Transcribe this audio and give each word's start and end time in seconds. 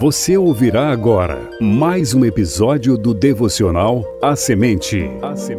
Você 0.00 0.38
ouvirá 0.38 0.90
agora 0.90 1.50
mais 1.60 2.14
um 2.14 2.24
episódio 2.24 2.96
do 2.96 3.12
devocional 3.12 4.04
A 4.22 4.36
Semente. 4.36 5.10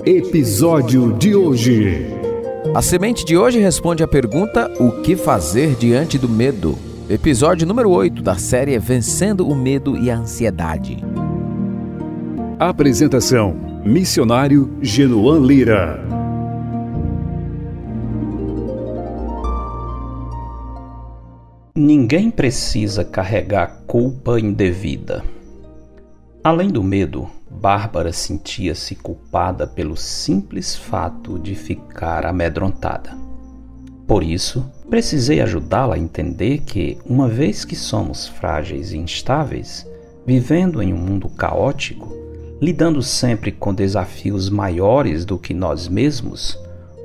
Episódio 0.05 1.11
de 1.17 1.35
hoje. 1.35 2.07
A 2.73 2.81
semente 2.81 3.25
de 3.25 3.35
hoje 3.35 3.59
responde 3.59 4.01
à 4.01 4.07
pergunta: 4.07 4.71
O 4.79 5.01
que 5.01 5.17
fazer 5.17 5.75
diante 5.75 6.17
do 6.17 6.29
medo? 6.29 6.77
Episódio 7.09 7.67
número 7.67 7.89
8 7.89 8.21
da 8.21 8.35
série 8.35 8.79
Vencendo 8.79 9.45
o 9.45 9.53
Medo 9.53 9.97
e 9.97 10.09
a 10.09 10.15
Ansiedade. 10.15 11.03
Apresentação: 12.57 13.57
Missionário 13.83 14.69
Genoan 14.81 15.45
Lira. 15.45 16.08
Ninguém 21.81 22.29
precisa 22.29 23.05
carregar 23.05 23.83
culpa 23.87 24.37
indevida. 24.37 25.23
Além 26.43 26.67
do 26.67 26.83
medo, 26.83 27.29
Bárbara 27.49 28.11
sentia-se 28.11 28.95
culpada 28.95 29.65
pelo 29.65 29.95
simples 29.95 30.75
fato 30.75 31.39
de 31.39 31.55
ficar 31.55 32.25
amedrontada. 32.25 33.17
Por 34.05 34.23
isso, 34.23 34.69
precisei 34.89 35.39
ajudá-la 35.39 35.95
a 35.95 35.97
entender 35.97 36.63
que, 36.65 36.97
uma 37.05 37.29
vez 37.29 37.63
que 37.63 37.77
somos 37.77 38.27
frágeis 38.27 38.91
e 38.91 38.97
instáveis, 38.97 39.87
vivendo 40.27 40.83
em 40.83 40.93
um 40.93 40.97
mundo 40.97 41.29
caótico, 41.29 42.13
lidando 42.61 43.01
sempre 43.01 43.53
com 43.53 43.73
desafios 43.73 44.49
maiores 44.49 45.23
do 45.23 45.37
que 45.37 45.53
nós 45.53 45.87
mesmos, 45.87 46.59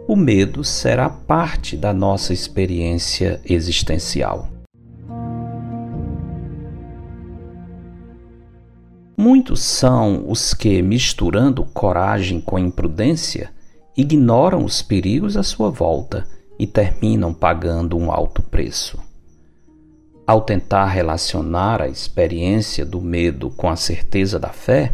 o 0.09 0.17
medo 0.17 0.65
será 0.65 1.09
parte 1.09 1.77
da 1.77 1.95
nossa 1.95 2.33
experiência 2.33 3.41
existencial. 3.49 4.49
Muitos 9.17 9.63
são 9.63 10.25
os 10.29 10.53
que, 10.53 10.83
misturando 10.83 11.65
coragem 11.65 12.41
com 12.41 12.59
imprudência, 12.59 13.51
ignoram 13.97 14.65
os 14.65 14.83
perigos 14.83 15.37
à 15.37 15.43
sua 15.43 15.71
volta 15.71 16.27
e 16.59 16.67
terminam 16.67 17.33
pagando 17.33 17.97
um 17.97 18.11
alto 18.11 18.43
preço. 18.43 18.99
Ao 20.27 20.41
tentar 20.41 20.87
relacionar 20.87 21.81
a 21.81 21.89
experiência 21.89 22.85
do 22.85 23.01
medo 23.01 23.51
com 23.51 23.69
a 23.69 23.77
certeza 23.77 24.39
da 24.39 24.49
fé, 24.49 24.93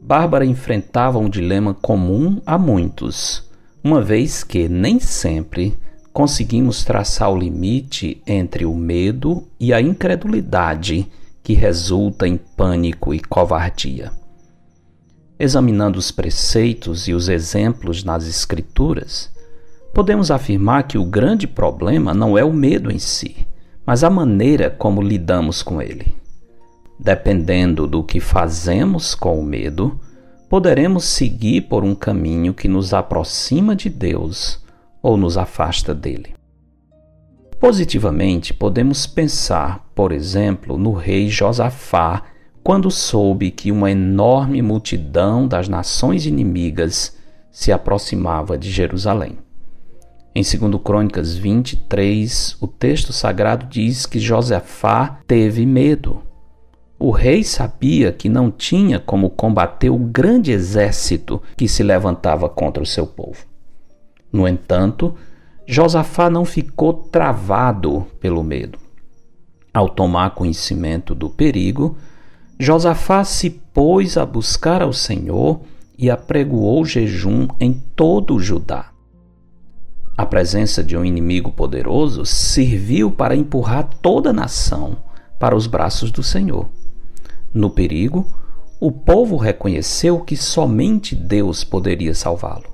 Bárbara 0.00 0.44
enfrentava 0.44 1.18
um 1.18 1.28
dilema 1.28 1.74
comum 1.74 2.40
a 2.44 2.58
muitos, 2.58 3.48
uma 3.82 4.02
vez 4.02 4.44
que 4.44 4.68
nem 4.68 5.00
sempre 5.00 5.76
conseguimos 6.12 6.84
traçar 6.84 7.32
o 7.32 7.36
limite 7.36 8.22
entre 8.26 8.64
o 8.64 8.74
medo 8.74 9.48
e 9.58 9.72
a 9.72 9.80
incredulidade 9.80 11.10
que 11.44 11.52
resulta 11.52 12.26
em 12.26 12.38
pânico 12.38 13.12
e 13.12 13.20
covardia. 13.20 14.10
Examinando 15.38 15.98
os 15.98 16.10
preceitos 16.10 17.06
e 17.06 17.12
os 17.12 17.28
exemplos 17.28 18.02
nas 18.02 18.26
Escrituras, 18.26 19.30
podemos 19.92 20.30
afirmar 20.30 20.88
que 20.88 20.96
o 20.96 21.04
grande 21.04 21.46
problema 21.46 22.14
não 22.14 22.38
é 22.38 22.42
o 22.42 22.52
medo 22.52 22.90
em 22.90 22.98
si, 22.98 23.46
mas 23.84 24.02
a 24.02 24.08
maneira 24.08 24.70
como 24.70 25.02
lidamos 25.02 25.62
com 25.62 25.82
ele. 25.82 26.16
Dependendo 26.98 27.86
do 27.86 28.02
que 28.02 28.20
fazemos 28.20 29.14
com 29.14 29.38
o 29.38 29.44
medo, 29.44 30.00
poderemos 30.48 31.04
seguir 31.04 31.62
por 31.62 31.84
um 31.84 31.94
caminho 31.94 32.54
que 32.54 32.68
nos 32.68 32.94
aproxima 32.94 33.76
de 33.76 33.90
Deus 33.90 34.64
ou 35.02 35.18
nos 35.18 35.36
afasta 35.36 35.94
dele. 35.94 36.34
Positivamente, 37.64 38.52
podemos 38.52 39.06
pensar, 39.06 39.88
por 39.94 40.12
exemplo, 40.12 40.76
no 40.76 40.92
rei 40.92 41.30
Josafá, 41.30 42.22
quando 42.62 42.90
soube 42.90 43.50
que 43.50 43.72
uma 43.72 43.90
enorme 43.90 44.60
multidão 44.60 45.48
das 45.48 45.66
nações 45.66 46.26
inimigas 46.26 47.16
se 47.50 47.72
aproximava 47.72 48.58
de 48.58 48.70
Jerusalém. 48.70 49.38
Em 50.34 50.42
2 50.42 50.82
Crônicas 50.84 51.36
23, 51.36 52.58
o 52.60 52.66
texto 52.66 53.14
sagrado 53.14 53.64
diz 53.64 54.04
que 54.04 54.18
Josafá 54.18 55.20
teve 55.26 55.64
medo. 55.64 56.20
O 56.98 57.10
rei 57.10 57.42
sabia 57.42 58.12
que 58.12 58.28
não 58.28 58.50
tinha 58.50 59.00
como 59.00 59.30
combater 59.30 59.88
o 59.88 59.96
grande 59.96 60.52
exército 60.52 61.40
que 61.56 61.66
se 61.66 61.82
levantava 61.82 62.46
contra 62.46 62.82
o 62.82 62.86
seu 62.86 63.06
povo. 63.06 63.46
No 64.30 64.46
entanto, 64.46 65.14
Josafá 65.66 66.28
não 66.28 66.44
ficou 66.44 66.92
travado 66.92 68.06
pelo 68.20 68.42
medo. 68.42 68.78
Ao 69.72 69.88
tomar 69.88 70.34
conhecimento 70.34 71.14
do 71.14 71.30
perigo, 71.30 71.96
Josafá 72.58 73.24
se 73.24 73.50
pôs 73.50 74.16
a 74.16 74.26
buscar 74.26 74.82
ao 74.82 74.92
Senhor 74.92 75.60
e 75.98 76.10
apregoou 76.10 76.84
jejum 76.84 77.48
em 77.58 77.72
todo 77.72 78.34
o 78.34 78.40
Judá. 78.40 78.90
A 80.16 80.24
presença 80.24 80.84
de 80.84 80.96
um 80.96 81.04
inimigo 81.04 81.50
poderoso 81.50 82.24
serviu 82.24 83.10
para 83.10 83.34
empurrar 83.34 83.88
toda 84.00 84.30
a 84.30 84.34
nação 84.34 84.98
para 85.40 85.56
os 85.56 85.66
braços 85.66 86.12
do 86.12 86.22
Senhor. 86.22 86.68
No 87.52 87.70
perigo, 87.70 88.32
o 88.78 88.92
povo 88.92 89.36
reconheceu 89.36 90.20
que 90.20 90.36
somente 90.36 91.16
Deus 91.16 91.64
poderia 91.64 92.14
salvá-lo. 92.14 92.73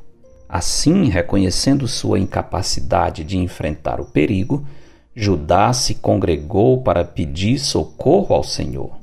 Assim, 0.53 1.05
reconhecendo 1.09 1.87
sua 1.87 2.19
incapacidade 2.19 3.23
de 3.23 3.39
enfrentar 3.39 4.01
o 4.01 4.07
perigo, 4.07 4.67
Judá 5.15 5.73
se 5.73 5.95
congregou 5.95 6.83
para 6.83 7.05
pedir 7.05 7.57
socorro 7.61 8.35
ao 8.35 8.43
Senhor. 8.43 8.99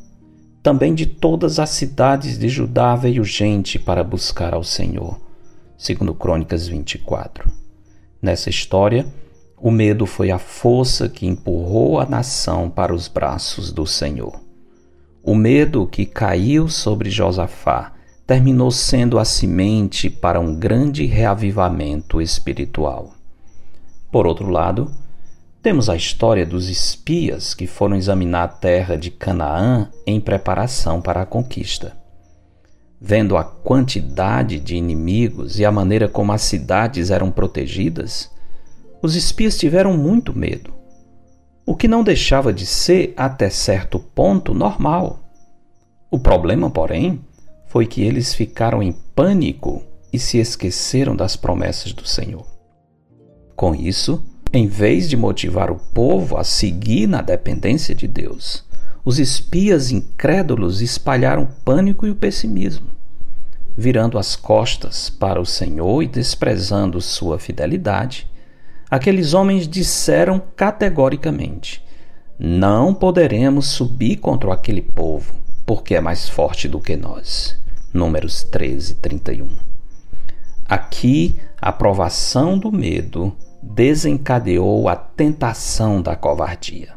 Também 0.61 0.93
de 0.93 1.05
todas 1.05 1.57
as 1.57 1.69
cidades 1.69 2.37
de 2.37 2.49
Judá 2.49 2.97
veio 2.97 3.23
gente 3.23 3.79
para 3.79 4.03
buscar 4.03 4.53
ao 4.53 4.63
Senhor. 4.63 5.17
Segundo 5.77 6.13
Crônicas 6.13 6.67
24. 6.67 7.49
Nessa 8.21 8.49
história, 8.49 9.05
o 9.57 9.71
medo 9.71 10.05
foi 10.05 10.29
a 10.29 10.37
força 10.37 11.07
que 11.07 11.25
empurrou 11.25 11.97
a 11.97 12.05
nação 12.05 12.69
para 12.69 12.93
os 12.93 13.07
braços 13.07 13.71
do 13.71 13.87
Senhor. 13.87 14.37
O 15.23 15.33
medo 15.33 15.87
que 15.87 16.05
caiu 16.05 16.67
sobre 16.67 17.09
Josafá 17.09 17.93
terminou 18.27 18.69
sendo 18.69 19.17
a 19.17 19.23
semente 19.23 20.09
para 20.09 20.37
um 20.37 20.53
grande 20.53 21.05
reavivamento 21.05 22.21
espiritual. 22.21 23.13
Por 24.11 24.27
outro 24.27 24.49
lado, 24.49 24.91
temos 25.63 25.89
a 25.89 25.95
história 25.95 26.45
dos 26.45 26.67
espias 26.67 27.53
que 27.53 27.65
foram 27.65 27.95
examinar 27.95 28.43
a 28.43 28.47
terra 28.49 28.97
de 28.97 29.09
Canaã 29.09 29.89
em 30.05 30.19
preparação 30.19 31.01
para 31.01 31.21
a 31.21 31.25
conquista. 31.25 31.95
Vendo 32.99 33.37
a 33.37 33.45
quantidade 33.45 34.59
de 34.59 34.75
inimigos 34.75 35.57
e 35.57 35.63
a 35.63 35.71
maneira 35.71 36.09
como 36.09 36.33
as 36.33 36.41
cidades 36.41 37.09
eram 37.11 37.31
protegidas, 37.31 38.29
os 39.01 39.15
espias 39.15 39.57
tiveram 39.57 39.95
muito 39.95 40.37
medo, 40.37 40.73
o 41.65 41.75
que 41.75 41.87
não 41.87 42.03
deixava 42.03 42.51
de 42.51 42.65
ser, 42.65 43.13
até 43.15 43.49
certo 43.49 43.99
ponto, 43.99 44.53
normal. 44.53 45.19
O 46.09 46.17
problema, 46.17 46.69
porém, 46.69 47.21
foi 47.67 47.85
que 47.85 48.01
eles 48.01 48.33
ficaram 48.33 48.81
em 48.81 48.91
pânico 48.91 49.83
e 50.11 50.19
se 50.19 50.37
esqueceram 50.37 51.15
das 51.15 51.35
promessas 51.35 51.93
do 51.93 52.07
Senhor. 52.07 52.45
Com 53.55 53.75
isso, 53.75 54.23
em 54.53 54.67
vez 54.67 55.09
de 55.09 55.17
motivar 55.17 55.69
o 55.69 55.75
povo 55.75 56.37
a 56.37 56.43
seguir 56.43 57.07
na 57.07 57.21
dependência 57.21 57.93
de 57.93 58.07
Deus, 58.07 58.63
os 59.03 59.19
espias 59.19 59.91
incrédulos 59.91 60.81
espalharam 60.81 61.43
o 61.43 61.63
pânico 61.63 62.05
e 62.05 62.09
o 62.09 62.15
pessimismo. 62.15 62.87
Virando 63.75 64.17
as 64.17 64.35
costas 64.35 65.09
para 65.09 65.39
o 65.39 65.45
Senhor 65.45 66.01
e 66.01 66.07
desprezando 66.07 66.99
sua 66.99 67.37
fidelidade, 67.37 68.27
aqueles 68.89 69.33
homens 69.33 69.67
disseram 69.67 70.41
categoricamente: 70.55 71.83
Não 72.39 72.93
poderemos 72.93 73.67
subir 73.67 74.17
contra 74.17 74.53
aquele 74.53 74.81
povo, 74.81 75.35
porque 75.65 75.95
é 75.95 76.01
mais 76.01 76.27
forte 76.27 76.67
do 76.67 76.79
que 76.79 76.95
nós. 76.95 77.57
Números 77.97 78.43
13, 78.43 78.93
31. 78.97 79.47
Aqui, 80.69 81.39
a 81.59 81.71
provação 81.71 82.55
do 82.55 82.71
medo 82.71 83.35
desencadeou 83.59 84.87
a 84.87 84.95
tentação 84.95 85.99
da 85.99 86.15
covardia. 86.15 86.93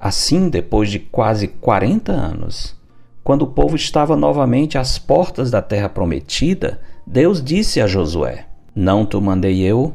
Assim, 0.00 0.48
depois 0.48 0.90
de 0.90 0.98
quase 0.98 1.48
40 1.48 2.10
anos, 2.10 2.74
quando 3.22 3.42
o 3.42 3.48
povo 3.48 3.76
estava 3.76 4.16
novamente 4.16 4.78
às 4.78 4.98
portas 4.98 5.50
da 5.50 5.60
terra 5.60 5.90
prometida, 5.90 6.80
Deus 7.06 7.44
disse 7.44 7.78
a 7.78 7.86
Josué: 7.86 8.46
Não 8.74 9.04
te 9.04 9.18
mandei 9.18 9.60
eu? 9.60 9.94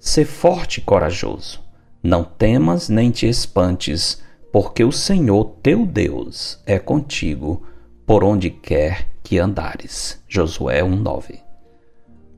Sê 0.00 0.24
forte 0.24 0.78
e 0.78 0.82
corajoso. 0.82 1.60
Não 2.02 2.24
temas 2.24 2.88
nem 2.88 3.10
te 3.10 3.28
espantes, 3.28 4.22
porque 4.50 4.82
o 4.82 4.90
Senhor 4.90 5.44
teu 5.62 5.84
Deus 5.84 6.62
é 6.64 6.78
contigo 6.78 7.62
por 8.08 8.24
onde 8.24 8.48
quer 8.48 9.06
que 9.22 9.38
andares. 9.38 10.18
Josué 10.26 10.82
1:9. 10.82 11.40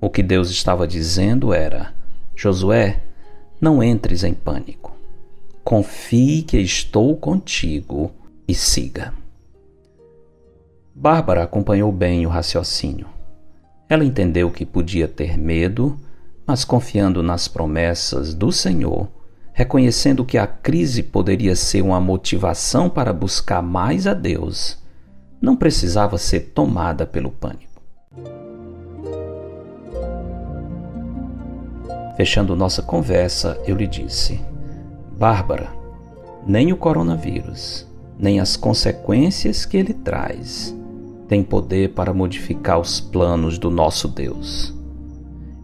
O 0.01 0.11
que 0.11 0.21
Deus 0.21 0.51
estava 0.51 0.85
dizendo 0.85 1.55
era: 1.55 1.95
Josué, 2.35 3.01
não 3.61 3.81
entres 3.81 4.25
em 4.25 4.35
pânico. 4.35 4.93
Confie 5.63 6.43
que 6.43 6.59
estou 6.59 7.17
contigo 7.17 8.11
e 8.49 8.53
siga. 8.53 9.15
Bárbara 10.93 11.45
acompanhou 11.45 11.93
bem 11.93 12.27
o 12.27 12.31
raciocínio. 12.31 13.07
Ela 13.89 14.05
entendeu 14.05 14.51
que 14.51 14.67
podia 14.67 15.07
ter 15.07 15.39
medo, 15.39 15.97
mas 16.45 16.65
confiando 16.65 17.23
nas 17.23 17.47
promessas 17.47 18.35
do 18.35 18.51
Senhor, 18.51 19.09
reconhecendo 19.53 20.25
que 20.25 20.37
a 20.37 20.49
crise 20.49 21.01
poderia 21.01 21.55
ser 21.55 21.83
uma 21.83 22.01
motivação 22.01 22.91
para 22.91 23.13
buscar 23.13 23.63
mais 23.63 24.09
a 24.09 24.15
Deus, 24.15 24.80
não 25.41 25.57
precisava 25.57 26.19
ser 26.19 26.53
tomada 26.55 27.07
pelo 27.07 27.31
pânico. 27.31 27.81
Fechando 32.17 32.55
nossa 32.55 32.83
conversa, 32.83 33.59
eu 33.67 33.75
lhe 33.75 33.87
disse: 33.87 34.41
Bárbara, 35.17 35.71
nem 36.47 36.73
o 36.73 36.77
coronavírus, 36.77 37.87
nem 38.19 38.39
as 38.39 38.57
consequências 38.57 39.65
que 39.65 39.79
ele 39.79 39.95
traz, 39.95 40.77
tem 41.27 41.43
poder 41.43 41.95
para 41.95 42.13
modificar 42.13 42.79
os 42.79 43.01
planos 43.01 43.59
do 43.59 43.71
nosso 43.71 44.09
Deus. 44.09 44.75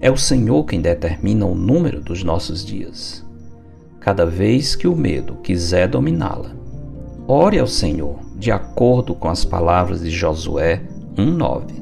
É 0.01 0.11
o 0.11 0.17
Senhor 0.17 0.65
quem 0.65 0.81
determina 0.81 1.45
o 1.45 1.55
número 1.55 2.01
dos 2.01 2.23
nossos 2.23 2.65
dias. 2.65 3.25
Cada 4.01 4.25
vez 4.25 4.75
que 4.77 4.87
o 4.87 4.95
medo 4.95 5.37
quiser 5.43 5.89
dominá-la, 5.89 6.55
ore 7.27 7.59
ao 7.59 7.67
Senhor 7.67 8.26
de 8.37 8.53
acordo 8.53 9.15
com 9.15 9.29
as 9.29 9.45
palavras 9.45 10.01
de 10.01 10.11
Josué 10.11 10.83
1:9. 11.17 11.75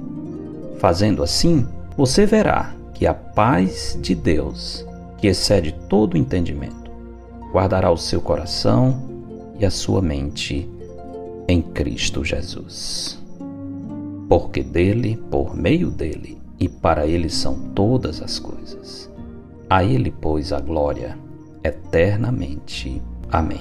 Fazendo 0.78 1.22
assim, 1.22 1.66
você 1.96 2.26
verá 2.26 2.74
que 2.92 3.06
a 3.06 3.14
paz 3.14 3.98
de 4.00 4.14
Deus, 4.14 4.86
que 5.18 5.26
excede 5.26 5.72
todo 5.88 6.16
entendimento, 6.16 6.90
guardará 7.52 7.90
o 7.90 7.96
seu 7.96 8.20
coração 8.20 9.00
e 9.58 9.64
a 9.64 9.70
sua 9.70 10.00
mente 10.00 10.68
em 11.48 11.60
Cristo 11.60 12.24
Jesus 12.24 13.24
porque 14.28 14.62
dele, 14.62 15.16
por 15.30 15.54
meio 15.56 15.90
dele 15.90 16.38
e 16.58 16.68
para 16.68 17.06
ele 17.06 17.28
são 17.28 17.54
todas 17.74 18.22
as 18.22 18.38
coisas. 18.38 19.10
A 19.68 19.84
ele, 19.84 20.10
pois, 20.10 20.52
a 20.52 20.60
glória 20.60 21.18
eternamente. 21.62 23.02
Amém. 23.30 23.60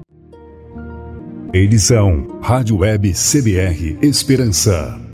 Edição 1.53 2.39
Rádio 2.41 2.77
Web 2.77 3.11
CBR 3.11 3.97
Esperança. 4.01 5.10